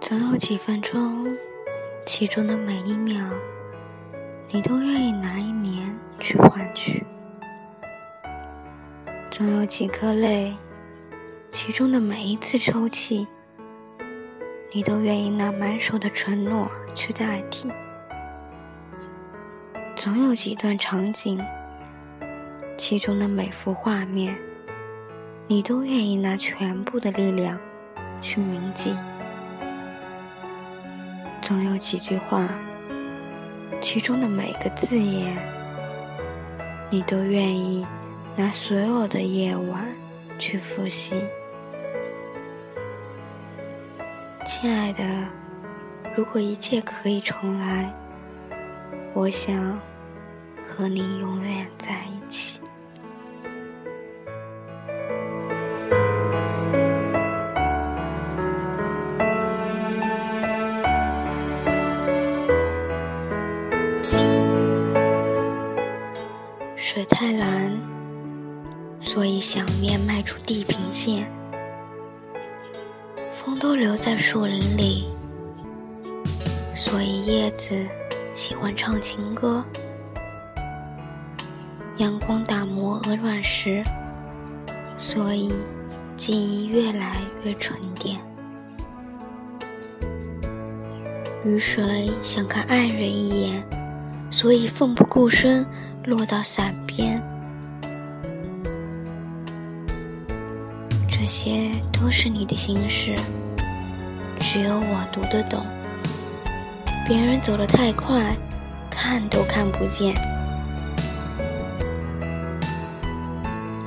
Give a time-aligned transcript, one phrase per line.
[0.00, 1.36] 总有几分钟，
[2.04, 3.24] 其中的每一秒，
[4.50, 7.04] 你都愿意拿一年去换取。
[9.30, 10.54] 总有几颗泪，
[11.50, 13.26] 其中的每一次抽泣，
[14.72, 17.68] 你都愿意拿满手的承诺去代替。
[19.96, 21.42] 总有几段场景，
[22.76, 24.36] 其中的每幅画面，
[25.48, 27.58] 你都愿意拿全部的力量
[28.22, 28.94] 去铭记。
[31.46, 32.48] 总有几句话，
[33.80, 35.32] 其中的每个字眼，
[36.90, 37.86] 你都愿意。
[38.34, 39.86] 拿所有的夜晚
[40.40, 41.24] 去复习，
[44.44, 45.04] 亲爱的，
[46.16, 47.94] 如果一切可以重来，
[49.14, 49.80] 我想
[50.68, 52.60] 和你永远在一起。
[67.26, 67.76] 太蓝。
[69.00, 71.28] 所以想念迈出地平线，
[73.32, 75.08] 风都留在树林里。
[76.72, 77.74] 所以叶子
[78.32, 79.64] 喜欢唱情歌，
[81.96, 83.82] 阳光打磨鹅卵石，
[84.96, 85.52] 所以
[86.16, 88.20] 记忆越来越沉淀。
[91.44, 93.68] 雨水想看爱人一眼，
[94.36, 95.64] 所以奋不顾身
[96.04, 97.22] 落到伞边。
[101.08, 103.14] 这些都是你的心事，
[104.38, 105.64] 只有我读得懂。
[107.08, 108.36] 别人走得太快，
[108.90, 110.14] 看都看不见。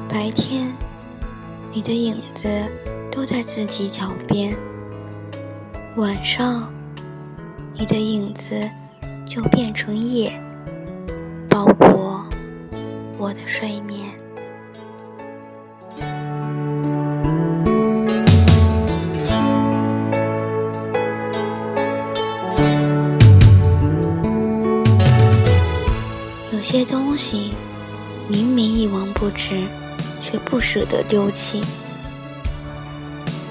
[0.10, 0.74] 白天，
[1.72, 2.50] 你的影子
[3.12, 4.52] 都在自己脚边；
[5.96, 6.74] 晚上，
[7.76, 8.60] 你的影子
[9.30, 10.42] 就变成夜，
[11.48, 12.26] 包裹
[13.20, 14.10] 我的睡眠。
[26.52, 27.54] 有些东西
[28.28, 29.62] 明明一文不值，
[30.24, 31.62] 却不舍得丢弃。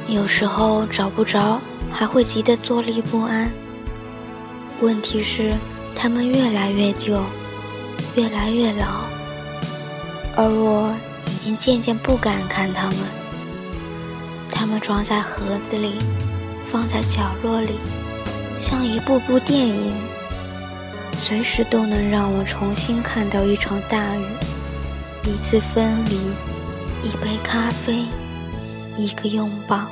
[0.08, 1.60] 有时候找不着，
[1.92, 3.48] 还会急得坐立不安。
[4.80, 5.52] 问题是，
[5.94, 7.20] 它们越来越旧，
[8.14, 9.02] 越来越老，
[10.36, 10.94] 而我
[11.26, 12.96] 已经渐渐不敢看它们。
[14.48, 15.94] 它们装在盒子里，
[16.70, 17.72] 放在角落里，
[18.58, 19.92] 像一部部电影。
[21.20, 24.22] 随时都能让我重新看到一场大雨，
[25.24, 26.14] 一次分离，
[27.02, 28.04] 一杯咖啡，
[28.96, 29.86] 一个拥抱。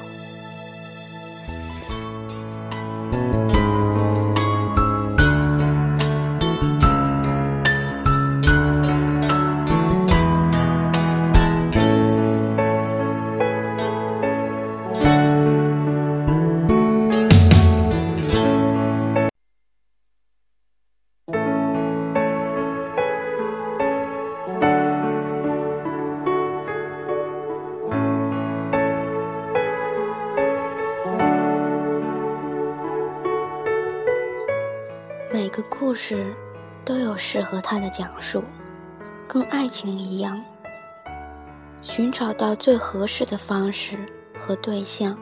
[35.87, 36.35] 故事
[36.85, 38.43] 都有适合它的讲述，
[39.29, 40.43] 跟爱情一样，
[41.81, 43.97] 寻找到最合适的方式
[44.37, 45.17] 和对象，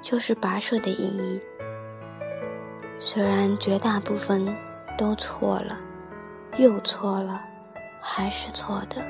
[0.00, 1.42] 就是跋涉的意义。
[3.00, 4.56] 虽然绝大部分
[4.96, 5.76] 都错了，
[6.58, 7.42] 又错了，
[8.00, 9.04] 还是错的，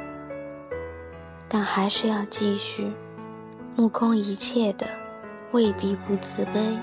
[1.50, 2.90] 但还是要继续，
[3.76, 4.86] 目空一切的
[5.50, 6.74] 未必不自卑，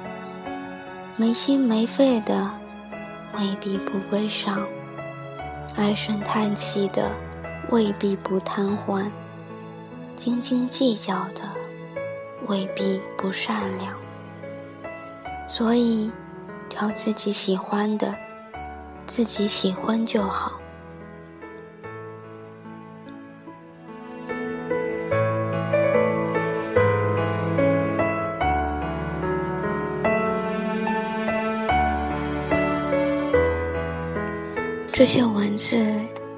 [1.16, 2.52] 没心没肺的。
[3.38, 4.68] 未必不悲伤，
[5.76, 7.12] 唉声叹气的
[7.70, 9.06] 未必不瘫痪，
[10.16, 11.42] 斤斤计较的
[12.48, 13.96] 未必不善良。
[15.48, 16.12] 所以，
[16.70, 18.14] 挑自己喜欢的，
[19.06, 20.59] 自己喜欢就好。
[35.00, 35.96] 这些文字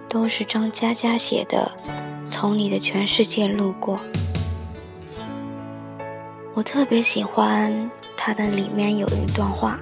[0.07, 1.71] 都是张嘉佳写的，
[2.27, 3.97] 《从你的全世界路过》。
[6.53, 9.79] 我特别喜欢它的里面有一段话：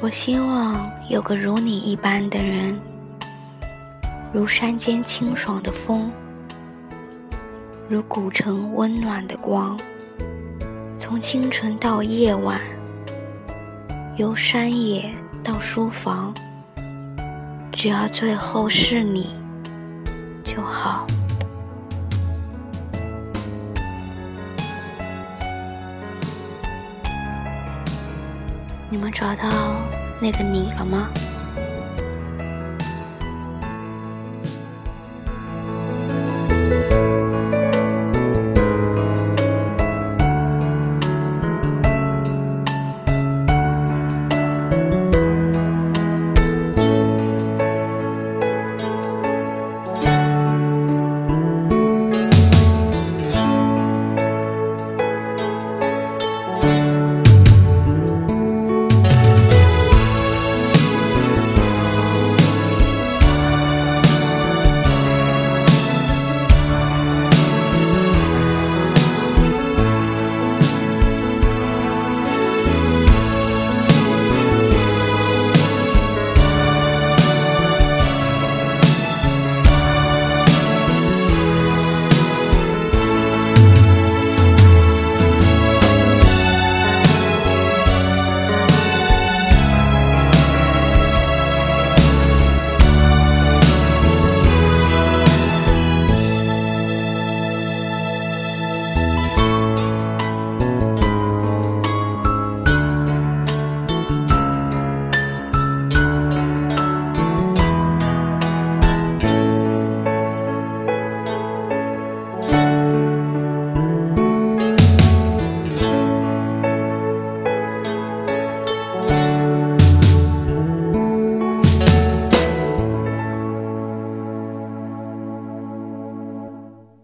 [0.00, 2.80] 我希望有个如你一般的人，
[4.32, 6.10] 如山间清爽的风，
[7.86, 9.78] 如古城温暖的光，
[10.96, 12.58] 从清晨到夜晚，
[14.18, 15.10] 由山野
[15.42, 16.34] 到书房，
[17.72, 19.34] 只要最后是你
[20.44, 21.06] 就好。
[28.90, 29.48] 你们找到
[30.20, 31.08] 那个你了吗？